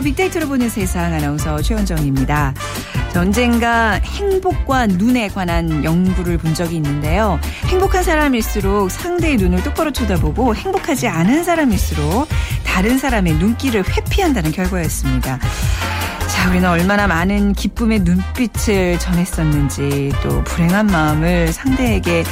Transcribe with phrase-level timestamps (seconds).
[0.00, 2.54] 빅데이터로 보는 세상 아나운서 최원정입니다.
[3.16, 7.40] 언젠가 행복과 눈에 관한 연구를 본 적이 있는데요.
[7.66, 12.28] 행복한 사람일수록 상대의 눈을 똑바로 쳐다보고 행복하지 않은 사람일수록
[12.64, 15.38] 다른 사람의 눈길을 회피한다는 결과였습니다.
[16.28, 22.22] 자, 우리는 얼마나 많은 기쁨의 눈빛을 전했었는지 또 불행한 마음을 상대에게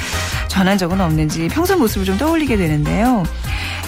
[0.46, 3.24] 전한 적은 없는지 평소 모습을 좀 떠올리게 되는데요.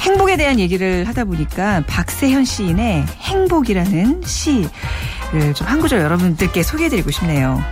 [0.00, 7.62] 행복에 대한 얘기를 하다 보니까 박세현 시인의 행복이라는 시를 좀 한 구절 여러분들께 소개해드리고 싶네요.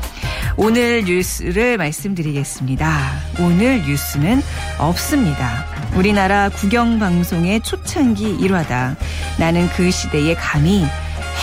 [0.59, 3.13] 오늘 뉴스를 말씀드리겠습니다.
[3.41, 4.43] 오늘 뉴스는
[4.79, 5.65] 없습니다.
[5.95, 8.97] 우리나라 국영방송의 초창기 일화다.
[9.39, 10.85] 나는 그 시대에 감히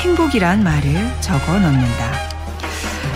[0.04, 2.33] 행복이란 말을 적어 넣는다.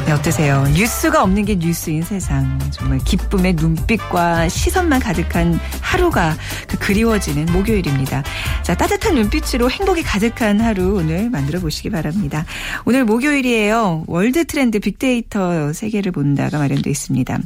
[0.08, 0.63] 네, 어떠세요?
[0.73, 2.58] 뉴스가 없는 게 뉴스인 세상.
[2.72, 6.33] 정말 기쁨의 눈빛과 시선만 가득한 하루가
[6.66, 8.23] 그 그리워지는 목요일입니다.
[8.64, 12.45] 자, 따뜻한 눈빛으로 행복이 가득한 하루 오늘 만들어 보시기 바랍니다.
[12.86, 14.05] 오늘 목요일이에요.
[14.08, 17.39] 월드 트렌드 빅데이터 세계를 본다가 마련되어 있습니다.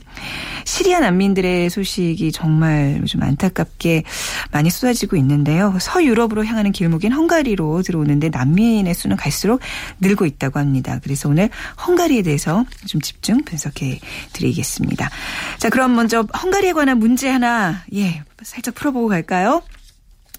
[0.63, 4.03] 시리아 난민들의 소식이 정말 요즘 안타깝게
[4.51, 5.75] 많이 쏟아지고 있는데요.
[5.81, 9.61] 서유럽으로 향하는 길목인 헝가리로 들어오는데 난민의 수는 갈수록
[9.99, 10.99] 늘고 있다고 합니다.
[11.01, 11.49] 그래서 오늘
[11.87, 13.99] 헝가리에 대해서 대해서 좀 집중 분석해
[14.33, 15.09] 드리겠습니다.
[15.57, 19.63] 자, 그럼 먼저 헝가리에 관한 문제 하나, 예, 살짝 풀어보고 갈까요?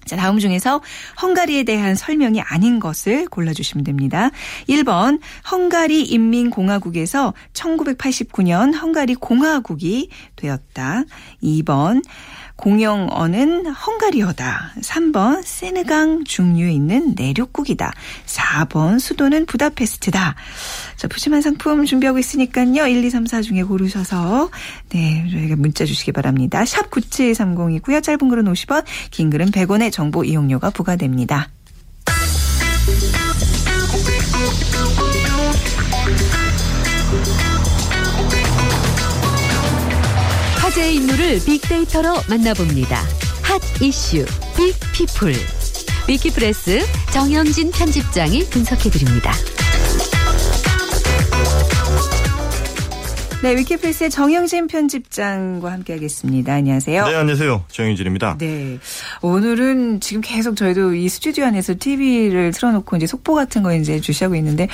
[0.05, 0.81] 자, 다음 중에서
[1.21, 4.29] 헝가리에 대한 설명이 아닌 것을 골라주시면 됩니다.
[4.67, 11.03] 1번, 헝가리 인민공화국에서 1989년 헝가리 공화국이 되었다.
[11.41, 12.03] 2번,
[12.55, 14.73] 공영어는 헝가리어다.
[14.81, 17.93] 3번 세네강 중류에 있는 내륙국이다.
[18.25, 20.35] 4번 수도는 부다페스트다.
[20.95, 22.87] 자, 푸짐한 상품 준비하고 있으니까요.
[22.87, 24.49] 1, 2, 3, 4 중에 고르셔서
[24.89, 26.63] 네, 저희가 문자 주시기 바랍니다.
[26.65, 28.03] 샵 9730이고요.
[28.03, 31.49] 짧은 글은 50원, 긴 글은 100원의 정보 이용료가 부과됩니다.
[40.83, 43.01] 화제의 인물을 빅데이터로 만나봅니다.
[43.41, 44.25] 핫 이슈
[44.57, 45.33] 빅피플
[46.09, 49.31] 위키프레스 정영진 편집장이 분석해드립니다.
[53.43, 56.53] 네, 위키플스의 정영진 편집장과 함께하겠습니다.
[56.53, 57.05] 안녕하세요.
[57.05, 57.65] 네, 안녕하세요.
[57.67, 58.37] 정영진입니다.
[58.37, 58.79] 네,
[59.21, 64.35] 오늘은 지금 계속 저희도 이 스튜디오 안에서 TV를 틀어놓고 이제 속보 같은 거 이제 주시하고
[64.35, 64.69] 있는데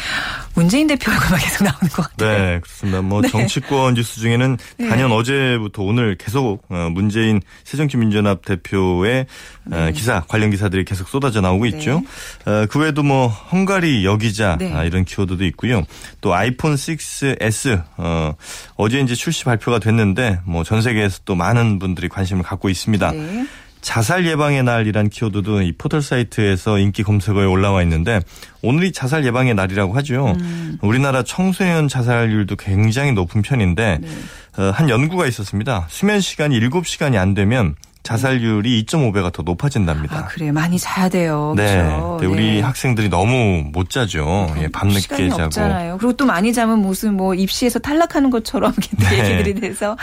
[0.54, 2.38] 문재인 대표 얼굴만 계속 나오는 것 같아요.
[2.38, 3.02] 네, 그렇습니다.
[3.02, 3.30] 뭐 네.
[3.30, 4.88] 정치권 뉴스 중에는 네.
[4.88, 9.26] 단연 어제부터 오늘 계속 어, 문재인 새정치민주연합 대표의
[9.72, 9.92] 어, 네.
[9.94, 11.70] 기사 관련 기사들이 계속 쏟아져 나오고 네.
[11.72, 12.04] 있죠.
[12.46, 14.72] 어, 그 외에도 뭐 헝가리 여기자 네.
[14.76, 15.82] 아, 이런 키워드도 있고요.
[16.22, 18.36] 또 아이폰 6s 어,
[18.76, 23.12] 어제 이제 출시 발표가 됐는데 뭐 전 세계에서 또 많은 분들이 관심을 갖고 있습니다.
[23.12, 23.46] 네.
[23.82, 28.20] 자살 예방의 날이란 키워드도 이 포털 사이트에서 인기 검색어에 올라와 있는데
[28.62, 30.36] 오늘이 자살 예방의 날이라고 하죠.
[30.38, 30.78] 음.
[30.82, 34.08] 우리나라 청소년 자살률도 굉장히 높은 편인데 네.
[34.58, 35.88] 어, 한 연구가 있었습니다.
[35.90, 40.18] 수면 시간이 7시간이 안 되면 자살률이 2.5배가 더 높아진답니다.
[40.18, 41.54] 아, 그래 많이 자야 돼요.
[41.56, 41.78] 네.
[41.78, 42.18] 그렇죠?
[42.22, 42.26] 네.
[42.28, 44.52] 우리 학생들이 너무 못 자죠.
[44.62, 45.44] 예, 밤늦게 자고.
[45.44, 45.98] 없잖아요.
[45.98, 49.20] 그리고 또 많이 자면 무슨 뭐 입시에서 탈락하는 것처럼 네.
[49.20, 49.98] 얘기들이 돼서 뭐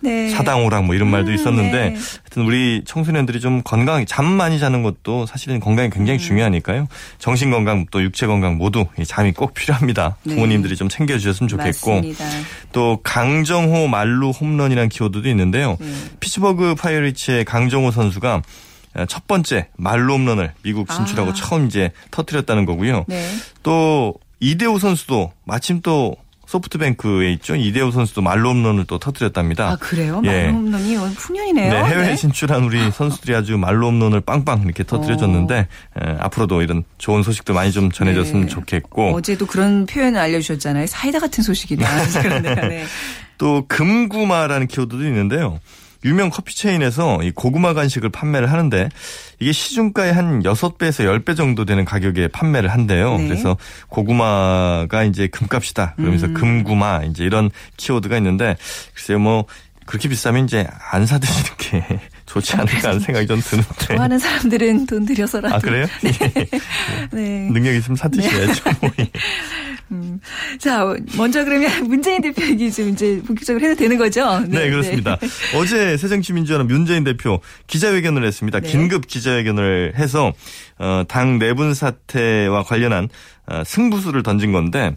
[0.00, 0.30] 네.
[0.30, 1.96] 사당오락 뭐 이런 말도 음, 있었는데 네.
[2.34, 6.20] 하여튼 우리 청소년들이 좀 건강 잠 많이 자는 것도 사실은 건강에 굉장히 음.
[6.20, 6.88] 중요하니까요.
[7.18, 10.16] 정신 건강 또 육체 건강 모두 잠이 꼭 필요합니다.
[10.24, 10.34] 네.
[10.34, 12.24] 부모님들이 좀 챙겨 주셨으면 좋겠고 맞습니다.
[12.72, 15.76] 또 강정호 만루 홈런이라는 키워드도 있는데요.
[15.80, 15.92] 네.
[16.20, 18.42] 피츠버그 파이어리츠 소속의 강정호 선수가
[19.08, 21.34] 첫 번째 만루 홈런을 미국 진출하고 아.
[21.34, 23.04] 처음 이제 터뜨렸다는 거고요.
[23.08, 23.28] 네.
[23.62, 26.16] 또 이대호 선수도 마침 또
[26.46, 27.54] 소프트뱅크에 있죠.
[27.56, 29.70] 이대호 선수도 만루 홈런을 또 터뜨렸답니다.
[29.70, 30.22] 아 그래요?
[30.24, 30.46] 예.
[30.46, 31.72] 만루 홈런이 풍년이네요.
[31.72, 32.16] 네, 해외 네.
[32.16, 37.72] 진출한 우리 선수들이 아주 만루 홈런을 빵빵 이렇게 터뜨려줬는데 에, 앞으로도 이런 좋은 소식도 많이
[37.72, 38.48] 좀 전해줬으면 네.
[38.48, 40.86] 좋겠고 어제도 그런 표현을 알려주셨잖아요.
[40.86, 41.84] 사이다 같은 소식이다.
[42.68, 42.84] 네.
[43.38, 45.60] 또 금구마라는 키워드도 있는데요.
[46.04, 48.88] 유명 커피 체인에서 이 고구마 간식을 판매를 하는데
[49.40, 53.16] 이게 시중가의 한 6배에서 10배 정도 되는 가격에 판매를 한대요.
[53.16, 53.28] 네.
[53.28, 53.56] 그래서
[53.88, 55.94] 고구마가 이제 금값이다.
[55.96, 56.34] 그러면서 음.
[56.34, 58.56] 금구마 이제 이런 키워드가 있는데
[58.94, 59.46] 글쎄요 뭐
[59.86, 63.94] 그렇게 비싸면 이제 안 사드시는 게 좋지 않을까 하는 생각이 좀 드는데.
[63.94, 65.54] 좋아하는 사람들은 돈 들여서라도.
[65.54, 65.86] 아, 그래요?
[66.02, 66.10] 네.
[66.22, 66.46] 예.
[67.12, 67.50] 네.
[67.50, 68.62] 능력 있으면 사드셔야죠.
[68.96, 69.10] 네.
[69.90, 70.20] 음.
[70.58, 74.40] 자, 먼저 그러면 문재인 대표 얘기 좀 이제 본격적으로 해도 되는 거죠?
[74.40, 75.16] 네, 네 그렇습니다.
[75.16, 75.28] 네.
[75.58, 78.60] 어제 새정치민주연합 문재인 대표 기자회견을 했습니다.
[78.60, 78.68] 네.
[78.68, 80.32] 긴급 기자회견을 해서
[80.78, 83.08] 어, 당 내분 사태와 관련한
[83.46, 84.96] 어, 승부수를 던진 건데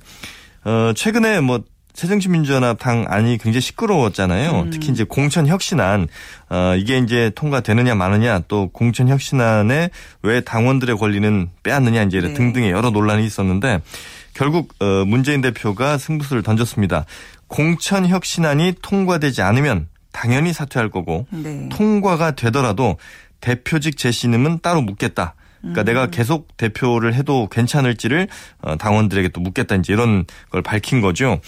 [0.64, 1.64] 어, 최근에 뭐
[1.98, 4.62] 새정치민주연합 당 안이 굉장히 시끄러웠잖아요.
[4.66, 4.70] 음.
[4.70, 6.08] 특히 이제 공천 혁신안
[6.50, 9.90] 어, 이게 이제 통과되느냐 마느냐 또 공천 혁신안에
[10.22, 12.34] 왜 당원들의 권리는 빼앗느냐 이제 네.
[12.34, 13.82] 등등의 여러 논란이 있었는데
[14.38, 17.06] 결국 어, 문재인 대표가 승부수를 던졌습니다.
[17.48, 21.68] 공천 혁신안이 통과되지 않으면 당연히 사퇴할 거고 네.
[21.72, 22.98] 통과가 되더라도
[23.42, 25.34] 대표직 재신임은 따로 묻겠다.
[25.62, 25.86] 그러니까 음.
[25.86, 28.28] 내가 계속 대표를 해도 괜찮을지를
[28.62, 31.40] 어, 당원들에게 또 묻겠다 이제 이런 걸 밝힌 거죠.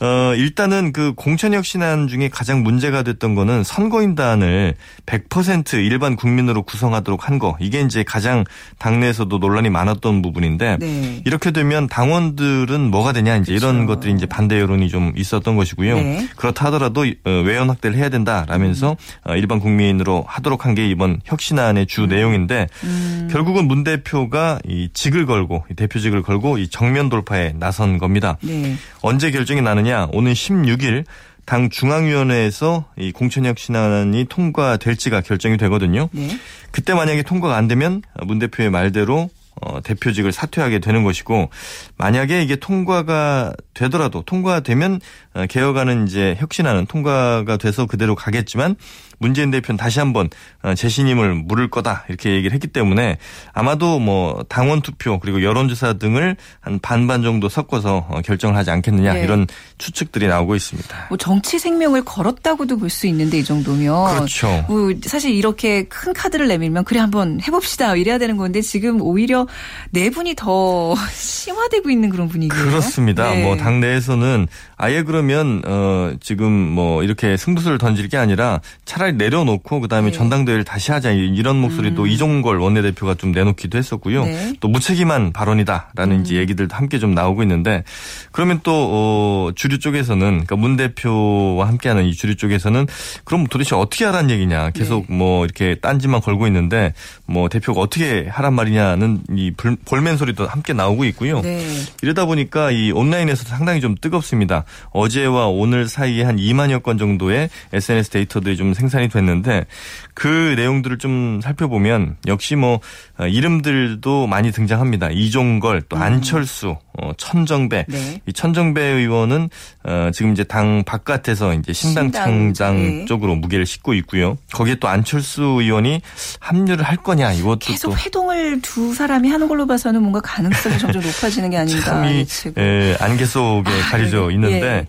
[0.00, 4.74] 어, 일단은 그 공천혁신안 중에 가장 문제가 됐던 거는 선거인단을
[5.06, 7.56] 100% 일반 국민으로 구성하도록 한 거.
[7.60, 8.44] 이게 이제 가장
[8.78, 11.22] 당내에서도 논란이 많았던 부분인데 네.
[11.26, 13.66] 이렇게 되면 당원들은 뭐가 되냐 이제 그렇죠.
[13.66, 15.94] 이런 것들이 이제 반대 여론이 좀 있었던 것이고요.
[15.96, 16.28] 네.
[16.36, 18.96] 그렇다 하더라도 어, 외연 확대를 해야 된다라면서
[19.28, 19.36] 음.
[19.36, 22.08] 일반 국민으로 하도록 한 게 이번 혁신안의 주 음.
[22.10, 23.28] 내용인데 음.
[23.30, 28.38] 결국은 문 대표가 이 직을 걸고 대표직을 걸고 이 정면 돌파에 나선 겁니다.
[28.40, 28.76] 네.
[29.02, 31.04] 언제 결정이 나느냐 되냐 오늘 16일
[31.44, 36.08] 당 중앙위원회에서 이 공천혁 신안이 통과될지가 결정이 되거든요.
[36.12, 36.28] 네.
[36.70, 39.28] 그때 만약에 통과가 안 되면 문 대표의 말대로
[39.60, 41.50] 어, 대표직을 사퇴하게 되는 것이고
[41.96, 45.00] 만약에 이게 통과가 되더라도 통과되면
[45.34, 48.76] 어, 개혁안은 이제 혁신안은 통과가 돼서 그대로 가겠지만
[49.20, 50.28] 문재인 대표는 다시 한번
[50.62, 53.18] 어, 재신임을 물을 거다 이렇게 얘기를 했기 때문에
[53.52, 59.14] 아마도 뭐 당원 투표 그리고 여론조사 등을 한 반반 정도 섞어서 어, 결정을 하지 않겠느냐
[59.14, 59.22] 네.
[59.22, 59.46] 이런
[59.78, 61.06] 추측들이 나오고 있습니다.
[61.10, 64.64] 뭐 정치 생명을 걸었다고도 볼 수 있는데 이 정도면 그렇죠.
[64.66, 69.46] 뭐 사실 이렇게 큰 카드를 내밀면 그래 한번 해봅시다 이래야 되는 건데 지금 오히려
[69.90, 72.64] 내분이 더 심화되고 있는 그런 분위기예요.
[72.64, 73.30] 그렇습니다.
[73.30, 73.44] 네.
[73.44, 74.48] 뭐 당내에서는
[74.82, 80.16] 아예 그러면 어 지금 뭐 이렇게 승부수를 던질 게 아니라 차라리 내려놓고 그다음에 네.
[80.16, 82.08] 전당대회를 다시 하자 이런 목소리도 음.
[82.08, 84.24] 이종걸 원내대표가 좀 내놓기도 했었고요.
[84.24, 84.54] 네.
[84.60, 86.20] 또 무책임한 발언이다라는 음.
[86.22, 87.84] 이제 얘기들도 함께 좀 나오고 있는데
[88.32, 92.86] 그러면 또 어, 주류 쪽에서는 그러니까 문 대표와 함께하는 이 주류 쪽에서는
[93.24, 95.14] 그럼 도대체 어떻게 하라는 얘기냐 계속 네.
[95.14, 96.94] 뭐 이렇게 딴지만 걸고 있는데
[97.26, 99.52] 뭐 대표가 어떻게 하란 말이냐는 이
[99.84, 101.42] 볼멘 소리도 함께 나오고 있고요.
[101.42, 101.66] 네.
[102.00, 104.64] 이러다 보니까 이 온라인에서 상당히 좀 뜨겁습니다.
[104.92, 109.66] 어제와 오늘 사이에 한 2만여 건 정도의 SNS 데이터들이 좀 생산이 됐는데
[110.14, 112.80] 그 내용들을 좀 살펴보면 역시 뭐
[113.18, 115.10] 어, 이름들도 많이 등장합니다.
[115.10, 116.02] 이종걸 또 음.
[116.02, 118.20] 안철수 어, 천정배 네.
[118.26, 119.48] 이 천정배 의원은
[119.84, 123.04] 어, 지금 이제 당 바깥에서 이제 신당 창당 네.
[123.06, 124.36] 쪽으로 무게를 싣고 있고요.
[124.52, 126.02] 거기에 또 안철수 의원이
[126.40, 131.50] 합류를 할 거냐 이것도 계속 회동을 두 사람이 하는 걸로 봐서는 뭔가 가능성이 점점 높아지는
[131.50, 131.80] 게 아닌가.
[131.84, 132.26] 참이
[132.58, 134.34] 예, 안개 속에 아, 가려져 네.
[134.60, 134.88] 있는데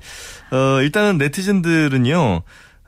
[0.51, 0.55] 예.
[0.55, 2.41] 어, 일단은 네티즌들은요.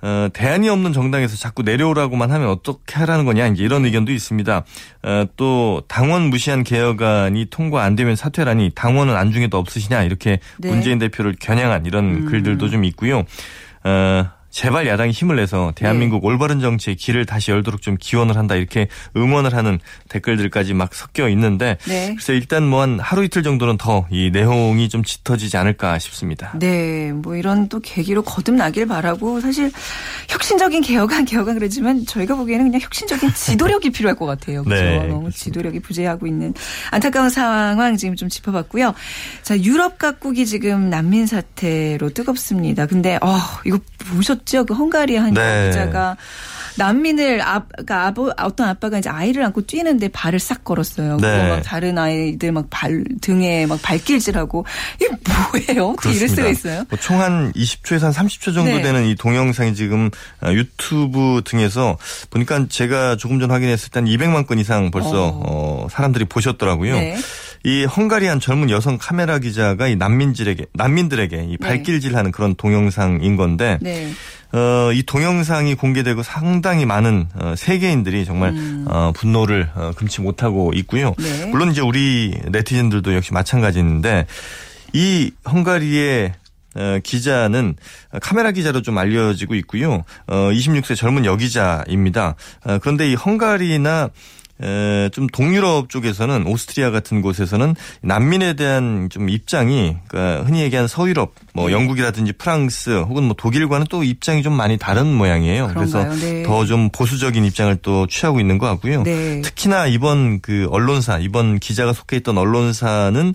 [0.06, 4.66] 어, 대안이 없는 정당에서 자꾸 내려오라고만 하면 어떻게 하라는 거냐 이제 이런 의견도 있습니다.
[5.04, 10.70] 어, 또 당원 무시한 개혁안이 통과 안 되면 사퇴라니 당원은 안중에도 없으시냐 이렇게 네.
[10.70, 12.26] 문재인 대표를 겨냥한 이런 음.
[12.26, 13.24] 글들도 좀 있고요.
[13.86, 16.28] 어, 제발 야당이 힘을 내서 대한민국 네.
[16.28, 19.80] 올바른 정치의 길을 다시 열도록 좀 기원을 한다 이렇게 응원을 하는
[20.10, 22.14] 댓글들까지 막 섞여 있는데 네.
[22.16, 26.54] 그래서 일단 뭐 한 하루 이틀 정도는 더 이 내용이 좀 짙어지지 않을까 싶습니다.
[26.60, 29.72] 네, 뭐 이런 또 계기로 거듭나길 바라고 사실
[30.30, 34.64] 혁신적인 개혁안 개혁안 그러지만 저희가 보기에는 그냥 혁신적인 지도력이 필요할 것 같아요.
[34.64, 34.84] 그렇죠?
[34.84, 36.54] 네, 너무 지도력이 부재하고 있는
[36.92, 38.94] 안타까운 상황 지금 좀 짚어봤고요.
[39.42, 42.86] 자, 유럽 각국이 지금 난민 사태로 뜨겁습니다.
[42.86, 44.66] 근데 어 이거 보셨 있었죠.
[44.66, 45.68] 그 헝가리 한 네.
[45.68, 46.18] 여자가
[46.76, 51.18] 난민을 아, 그러니까 아버, 어떤 아빠가 이제 아이를 안고 뛰는데 발을 싹 걸었어요.
[51.18, 51.50] 네.
[51.50, 55.10] 막 다른 아이들 막 발 등에 막 발길질하고 이게
[55.70, 55.90] 뭐예요?
[55.90, 56.86] 어떻게 이럴 수가 있어요?
[56.90, 58.82] 뭐 총한 20초에서 한 30초 정도 네.
[58.82, 60.10] 되는 이 동영상이 지금
[60.40, 61.98] 아, 유튜브 등에서
[62.30, 65.44] 보니까 제가 조금 전 확인했을 때 한 200만 건 이상 벌써 어.
[65.46, 66.96] 어 사람들이 보셨더라고요.
[66.96, 67.16] 네.
[67.66, 71.58] 이 헝가리 한 젊은 여성 카메라 기자가 이 난민들에게 난민들에게 이 네.
[71.58, 74.12] 발길질하는 그런 동영상인 건데 네.
[74.52, 78.86] 어, 이 동영상이 공개되고 상당히 많은 어, 세계인들이 정말 음.
[78.90, 81.16] 어, 분노를 어, 금치 못하고 있고요.
[81.18, 81.46] 네.
[81.46, 84.26] 물론 이제 우리 네티즌들도 역시 마찬가지인데
[84.92, 86.34] 이 헝가리의
[86.76, 87.76] 어, 기자는
[88.22, 90.04] 카메라 기자로 좀 알려지고 있고요.
[90.28, 92.36] 어, 26세 젊은 여기자입니다.
[92.66, 94.10] 어, 그런데 이 헝가리나
[95.12, 101.68] 좀 동유럽 쪽에서는 오스트리아 같은 곳에서는 난민에 대한 좀 입장이 그러니까 흔히 얘기하는 서유럽 뭐
[101.68, 101.74] 네.
[101.74, 105.68] 영국이라든지 프랑스 혹은 뭐 독일과는 또 입장이 좀 많이 다른 모양이에요.
[105.68, 106.10] 그런가요?
[106.10, 106.44] 그래서 네.
[106.44, 109.04] 더좀 보수적인 입장을 또 취하고 있는 것 같고요.
[109.04, 109.42] 네.
[109.42, 113.34] 특히나 이번 그 언론사 이번 기자가 속해 있던 언론사는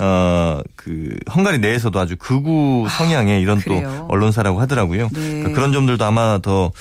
[0.00, 4.06] 어 그 헝가리 내에서도 아주 극우 성향의 이런 또 그래요?
[4.08, 5.10] 언론사라고 하더라고요.
[5.12, 5.20] 네.
[5.20, 6.72] 그러니까 그런 점들도 아마 더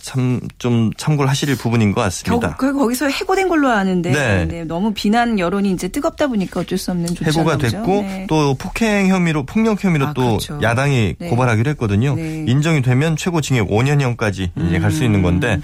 [0.00, 2.56] 참 좀 참고를 하실 부분인 것 같습니다.
[2.58, 4.44] 결국 거기서 해고된 걸로 아는데 네.
[4.46, 7.58] 네, 너무 비난 여론이 이제 뜨겁다 보니까 어쩔 수 없는 조치가 해고가.
[7.58, 8.26] 됐고 네.
[8.28, 10.58] 또 폭행 혐의로 폭력 혐의로 아, 또 그렇죠.
[10.62, 11.28] 야당이 네.
[11.28, 12.14] 고발하기로 했거든요.
[12.14, 12.44] 네.
[12.48, 15.58] 인정이 되면 최고 징역 5년형까지 이제 갈 수 있는 건데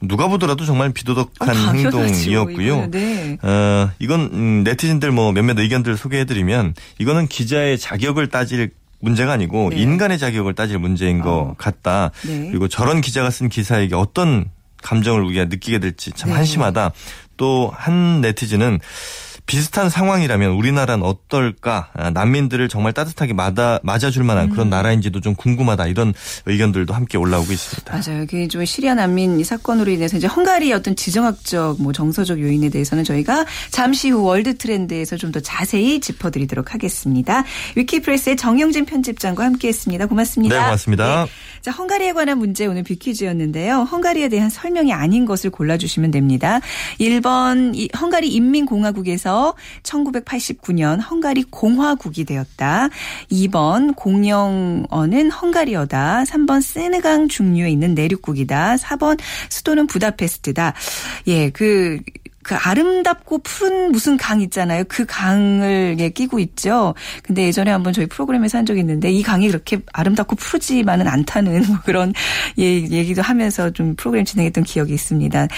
[0.00, 2.90] 누가 보더라도 정말 비도덕한 아, 행동이었고요.
[2.90, 3.38] 네.
[3.42, 8.70] 어, 이건 음, 네티즌들 뭐 몇몇 의견들 소개해드리 면 이거는 기자의 자격을 따질
[9.00, 9.76] 문제가 아니고 네.
[9.76, 11.54] 인간의 자격을 따질 문제인 것 어.
[11.58, 12.10] 같다.
[12.24, 12.48] 네.
[12.50, 14.50] 그리고 저런 기자가 쓴 기사에게 어떤
[14.82, 16.36] 감정을 우리가 느끼게 될지 참 네.
[16.36, 16.92] 한심하다.
[17.36, 18.78] 또 한 네티즌은
[19.44, 21.88] 비슷한 상황이라면 우리나라는 어떨까?
[21.94, 24.50] 아, 난민들을 정말 따뜻하게 맞아, 맞아줄 만한 음.
[24.50, 25.88] 그런 나라인지도 좀 궁금하다.
[25.88, 26.14] 이런
[26.46, 27.92] 의견들도 함께 올라오고 있습니다.
[27.92, 28.26] 맞아요.
[28.26, 33.44] 그좀 시리아 난민 이 사건으로 인해서 이제 헝가리의 어떤 지정학적 뭐 정서적 요인에 대해서는 저희가
[33.70, 37.42] 잠시 후 월드 트렌드에서 좀 더 자세히 짚어드리도록 하겠습니다.
[37.74, 40.04] 위키프레스의 정영진 편집장과 함께했습니다.
[40.04, 40.54] 고맙습니다.
[40.56, 41.26] 네, 고맙습니다.
[41.62, 43.82] 자, 헝가리에 관한 문제 오늘 빅퀴즈였는데요.
[43.82, 46.60] 헝가리에 대한 설명이 아닌 것을 골라주시면 됩니다.
[46.98, 49.54] 1번 이 헝가리 인민공화국에서
[49.84, 52.88] 1989년 헝가리 공화국이 되었다.
[53.30, 56.24] 2번 공영어는 헝가리어다.
[56.24, 58.74] 3번 세느강 중류에 있는 내륙국이다.
[58.74, 60.74] 4번 수도는 부다페스트다.
[61.28, 62.00] 예, 그
[62.42, 64.84] 그 아름답고 푸른 무슨 강 있잖아요.
[64.88, 66.94] 그 강을 예, 끼고 있죠.
[67.22, 71.78] 근데 예전에 한번 저희 프로그램에서 한 적이 있는데 이 강이 그렇게 아름답고 푸르지만은 않다는 뭐
[71.84, 72.12] 그런
[72.58, 75.48] 예, 얘기도 하면서 좀 프로그램 진행했던 기억이 있습니다.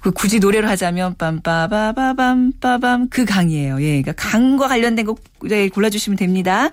[0.00, 3.80] 그 굳이 노래를 하자면 빰빠바바밤 빠밤 그 강이에요.
[3.80, 6.70] 예, 그러니까 강과 관련된 거 네, 골라주시면 됩니다.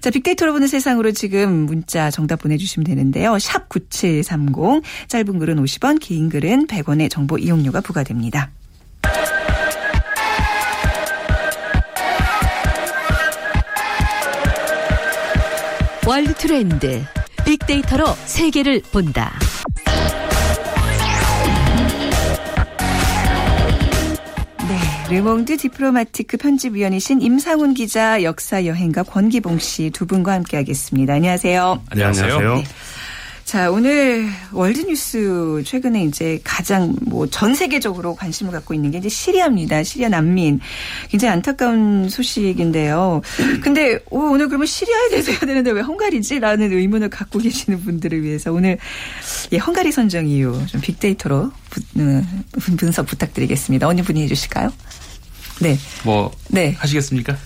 [0.00, 3.38] 자, 빅데이터로 보는 세상으로 지금 문자 정답 보내주시면 되는데요.
[3.38, 8.50] 샵 9730 짧은 글은 50원, 긴 글은 100원의 정보 이용료가 부과됩니다.
[16.06, 17.02] 월드 트렌드.
[17.44, 19.32] 빅데이터로 세계를 본다.
[24.68, 31.14] 네, 르몽드 디플로마티크 편집위원이신 임상훈 기자, 역사 여행가 권기봉 씨 두 분과 함께하겠습니다.
[31.14, 31.82] 안녕하세요.
[31.90, 32.62] 안녕하세요.
[33.46, 39.84] 자, 오늘 월드뉴스 최근에 이제 가장 뭐 전 세계적으로 관심을 갖고 있는 게 이제 시리아입니다.
[39.84, 40.58] 시리아 난민.
[41.10, 43.20] 굉장히 안타까운 소식인데요.
[43.62, 48.52] 근데 오, 오늘 그러면 시리아에 대해서 해야 되는데 왜 헝가리지?라는 의문을 갖고 계시는 분들을 위해서
[48.52, 48.78] 오늘
[49.52, 52.24] 예, 헝가리 선정 이유 좀 빅데이터로 부, 음,
[52.76, 53.86] 분석 부탁드리겠습니다.
[53.86, 54.72] 어느 분이 해주실까요?
[55.60, 55.78] 네.
[56.04, 56.74] 뭐 네.
[56.78, 57.36] 하시겠습니까?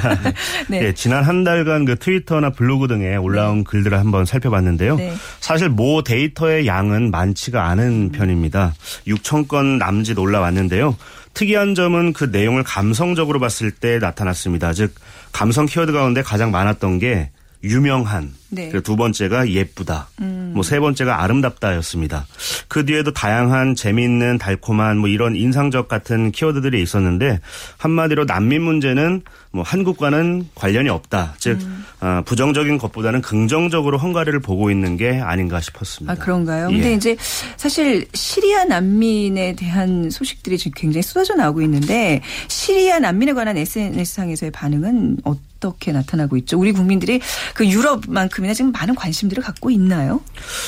[0.68, 0.86] 네.
[0.86, 4.96] 예, 지난 한 달간 그 트위터나 블로그 등에 올라온 글들을 한번 살펴봤는데요.
[4.96, 5.14] 네.
[5.40, 8.74] 사실 모 데이터의 양은 많지가 않은 편입니다.
[9.06, 10.96] 6천 건 남짓 올라왔는데요.
[11.34, 14.72] 특이한 점은 그 내용을 감성적으로 봤을 때 나타났습니다.
[14.72, 14.94] 즉
[15.32, 17.30] 감성 키워드 가운데 가장 많았던 게
[17.62, 18.32] 유명한.
[18.48, 18.68] 네.
[18.68, 20.08] 그리고 두 번째가 예쁘다.
[20.56, 22.26] 뭐세 번째가 아름답다였습니다.
[22.68, 27.40] 그 뒤에도 다양한 재미있는 달콤한 뭐 이런 인상적 같은 키워드들이 있었는데
[27.78, 31.34] 한마디로 난민 문제는 뭐 한국과는 관련이 없다.
[31.38, 31.58] 즉
[32.00, 36.12] 어, 부정적인 것보다는 긍정적으로 헝가리를 보고 있는 게 아닌가 싶었습니다.
[36.12, 36.68] 아, 그런가요?
[36.68, 36.94] 근데 예.
[36.94, 37.16] 이제
[37.56, 45.18] 사실 시리아 난민에 대한 소식들이 지금 굉장히 쏟아져 나오고 있는데 시리아 난민에 관한 SNS상에서의 반응은
[45.24, 46.58] 어떻게 나타나고 있죠?
[46.58, 47.20] 우리 국민들이
[47.54, 50.20] 그 유럽만큼 이나 지금 많은 관심들을 갖고 있나요?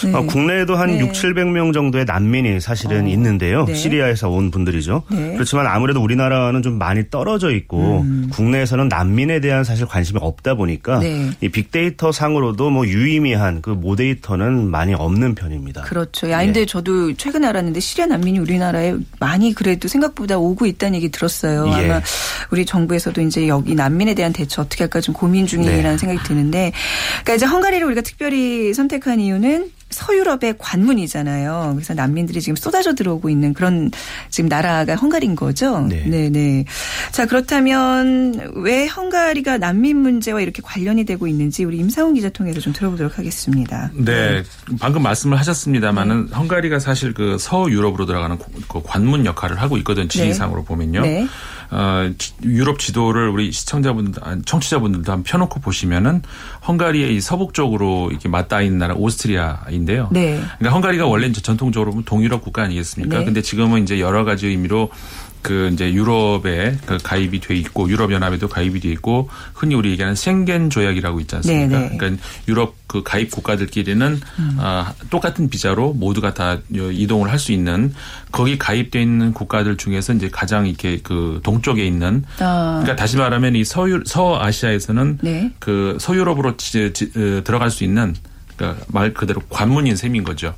[0.04, 0.14] 네.
[0.14, 1.00] 어, 국내에도 한 네.
[1.00, 3.64] 6, 700명 정도의 난민이 사실은 어, 있는데요.
[3.64, 3.74] 네.
[3.74, 5.02] 시리아에서 온 분들이죠.
[5.10, 5.34] 네.
[5.34, 8.30] 그렇지만 아무래도 우리나라는 좀 많이 떨어져 있고 음.
[8.32, 11.30] 국내에서는 난민에 대한 사실 관심이 없다 보니까 네.
[11.40, 15.82] 이 빅데이터 상으로도 뭐 유의미한 그 모데이터는 많이 없는 편입니다.
[15.82, 16.30] 그렇죠.
[16.30, 16.66] 야, 근데 예.
[16.66, 21.66] 저도 최근에 알았는데 시리아 난민이 우리나라에 많이 그래도 생각보다 오고 있다는 얘기 들었어요.
[21.68, 21.84] 예.
[21.84, 22.00] 아마
[22.50, 25.98] 우리 정부에서도 이제 여기 난민에 대한 대처 어떻게 할까 좀 고민 중이라는 네.
[25.98, 26.72] 생각이 드는데,
[27.24, 31.72] 그러니까 이제 헝가리를 우리가 특별히 선택한 이유는 서유럽의 관문이잖아요.
[31.74, 33.90] 그래서 난민들이 지금 쏟아져 들어오고 있는 그런
[34.28, 35.80] 지금 나라가 헝가리인 거죠.
[35.88, 36.28] 네.
[36.30, 36.64] 네.
[37.10, 42.72] 자, 그렇다면 왜 헝가리가 난민 문제와 이렇게 관련이 되고 있는지 우리 임상훈 기자 통해서 좀
[42.74, 43.90] 들어보도록 하겠습니다.
[43.94, 44.44] 네,
[44.78, 50.62] 방금 말씀을 하셨습니다만은 헝가리가 사실 그 서유럽으로 들어가는 고- 그 관문 역할을 하고 있거든 지리상으로
[50.64, 51.00] 보면요.
[51.02, 51.26] 네.
[51.70, 56.22] 어, 지- 유럽 지도를 우리 시청자분들, 아니, 청취자분들도 한번 펴놓고 보시면은
[56.66, 60.08] 헝가리의 이 서북 쪽으로 이렇게 맞닿아 있는 나라 오스트리아 이 인데요.
[60.10, 60.40] 네.
[60.58, 63.18] 그러니까 헝가리가 원래 이제 전통적으로 보면 동유럽 국가 아니겠습니까?
[63.18, 63.24] 네.
[63.24, 64.90] 근데 지금은 이제 여러 가지 의미로
[65.42, 70.14] 그 이제 유럽에 그 가입이 돼 있고 유럽 연합에도 가입이 돼 있고 흔히 우리 얘기하는
[70.14, 71.78] 생겐 조약이라고 있지 않습니까?
[71.78, 71.96] 네, 네.
[71.96, 74.20] 그러니까 유럽 그 가입 국가들끼리는
[74.58, 77.94] 아, 똑같은 비자로 모두가 다 이동을 할 수 있는
[78.32, 82.80] 거기 가입돼 있는 국가들 중에서 이제 가장 이렇게 그 동쪽에 있는 아.
[82.82, 85.52] 그러니까 다시 말하면 이 서유 서아시아에서는 네.
[85.58, 88.14] 그 서유럽으로 지- 지- 어, 들어갈 수 있는
[88.56, 90.54] 그러니까 말 그대로 관문인 셈인 거죠.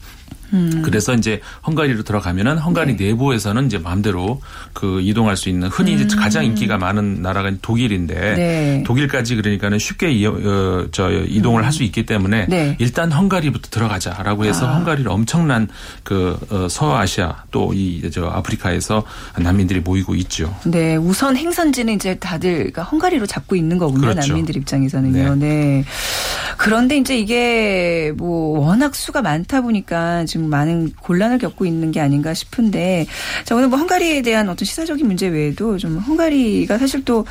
[0.52, 0.82] 음.
[0.84, 3.06] 그래서 이제 헝가리로 들어가면은 헝가리 네.
[3.06, 4.40] 내부에서는 이제 마음대로
[4.72, 8.34] 그 이동할 수 있는 흔히 이제 가장 인기가 많은 나라가 독일인데 음.
[8.36, 8.82] 네.
[8.84, 12.76] 독일까지 그러니까는 쉽게 이, 어, 저 이동을 할수 있기 때문에 네.
[12.80, 14.74] 일단 헝가리부터 들어가자라고 해서 아.
[14.76, 15.68] 헝가리를 엄청난
[16.02, 19.04] 그 어, 서아시아 또 이 저 아프리카에서
[19.38, 20.54] 난민들이 모이고 있죠.
[20.64, 24.08] 네, 우선 행선지는 이제 다들 그러니까 헝가리로 잡고 있는 거군요.
[24.08, 24.28] 그렇죠.
[24.28, 25.36] 난민들 입장에서는요.
[25.36, 25.84] 네.
[26.56, 32.34] 그런데 이제 이게 뭐 워낙 수가 많다 보니까 지금 많은 곤란을 겪고 있는 게 아닌가
[32.34, 33.06] 싶은데
[33.44, 37.24] 자, 오늘 뭐 헝가리에 대한 어떤 시사적인 문제 외에도 좀 헝가리가 사실 또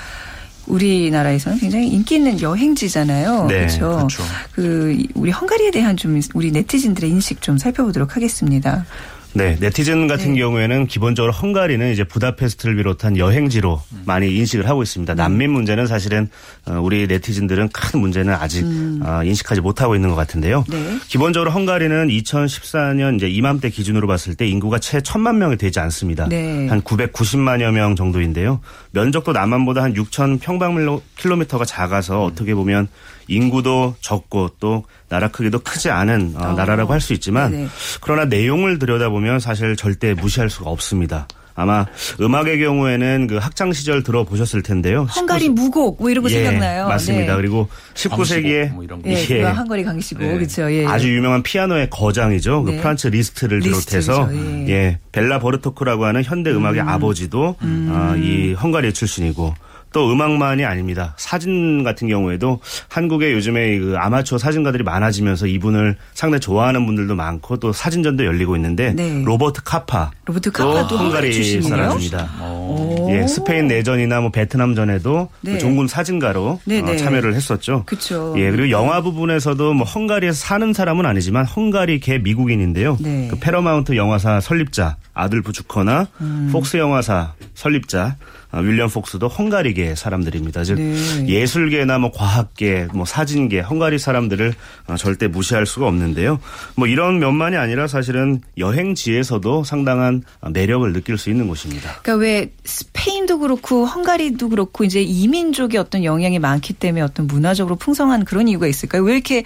[0.67, 3.45] 우리나라에서는 굉장히 인기 있는 여행지잖아요.
[3.47, 3.79] 네, 그렇죠.
[3.95, 4.23] 그렇죠.
[4.51, 8.85] 그 우리 헝가리에 대한 좀 우리 네티즌들의 인식 좀 살펴보도록 하겠습니다.
[9.33, 10.39] 네, 네티즌 같은 네.
[10.39, 15.13] 경우에는 기본적으로 헝가리는 이제 부다페스트를 비롯한 여행지로 많이 인식을 하고 있습니다.
[15.13, 16.29] 난민 문제는 사실은
[16.65, 18.65] 어, 우리 네티즌들은 큰 문제는 아직
[19.03, 20.65] 어, 인식하지 못하고 있는 것 같은데요.
[20.71, 20.73] 음.
[20.73, 20.99] 네.
[21.07, 26.27] 기본적으로 헝가리는 2014년 이제 이맘때 기준으로 봤을 때 인구가 채 천만 명이 되지 않습니다.
[26.27, 26.67] 네.
[26.67, 28.61] 한 990만여 명 정도인데요.
[28.91, 32.87] 면적도 남한보다 한 6천 평방킬로미터가 작아서 어떻게 보면
[33.29, 36.53] 인구도 적고 또 나라 크기도 크지 않은 어, 어.
[36.53, 37.67] 나라라고 할 수 있지만 네네.
[38.01, 41.27] 그러나 내용을 들여다보면 사실 절대 무시할 수가 없습니다.
[41.55, 41.85] 아마
[42.21, 45.03] 음악의 경우에는 그 학창 시절 들어보셨을 텐데요.
[45.03, 46.87] 헝가리 무곡 뭐 이런 거 예, 생각나요.
[46.87, 47.33] 맞습니다.
[47.33, 47.37] 네.
[47.41, 49.09] 그리고 19세기에 뭐 이런 거.
[49.09, 49.43] 예, 예.
[49.43, 50.33] 헝가리 광시곡 네.
[50.35, 50.71] 그렇죠.
[50.71, 50.85] 예.
[50.85, 52.63] 아주 유명한 피아노의 거장이죠.
[52.63, 52.77] 그 네.
[52.77, 54.69] 프란츠 리스트를 비롯해서 리스트죠, 예.
[54.69, 54.99] 예.
[55.11, 59.53] 벨라 버르토크라고 하는 현대 음악의 아버지도 어, 이 헝가리 출신이고
[59.91, 61.13] 또 음악만이 아닙니다.
[61.17, 67.73] 사진 같은 경우에도 한국에 요즘에 그 아마추어 사진가들이 많아지면서 이분을 상당히 좋아하는 분들도 많고 또
[67.73, 69.23] 사진전도 열리고 있는데 네.
[69.23, 71.61] 로버트 카파 로버트 또 카파도 헝가리?
[71.61, 72.29] 사람입니다.
[72.41, 73.07] 오.
[73.11, 75.57] 예, 스페인 내전이나 뭐 베트남 전에도 그 네.
[75.57, 76.97] 종군 사진가로 네, 어, 네.
[76.97, 77.83] 참여를 했었죠.
[77.85, 78.33] 그쵸.
[78.37, 82.97] 예, 그리고 영화 부분에서도 뭐 헝가리에서 사는 사람은 아니지만 헝가리계 미국인인데요.
[82.99, 83.27] 네.
[83.29, 86.49] 그 패러마운트 영화사 설립자 아돌프 주커나 음.
[86.51, 88.15] 폭스 영화사 설립자
[88.48, 90.63] 아, 윌리엄 폭스도 헝가리계 사람들입니다.
[90.63, 91.27] 즉 네.
[91.27, 94.53] 예술계나 뭐 과학계, 뭐 사진계, 헝가리 사람들을
[94.87, 96.39] 어, 절대 무시할 수가 없는데요.
[96.75, 101.99] 뭐 이런 면만이 아니라 사실은 여행지에서도 상당한 매력을 느낄 수 있는 곳입니다.
[102.01, 108.25] 그러니까 왜 스페인도 그렇고 헝가리도 그렇고 이제 이민족의 어떤 영향이 많기 때문에 어떤 문화적으로 풍성한
[108.25, 109.03] 그런 이유가 있을까요?
[109.03, 109.43] 왜 이렇게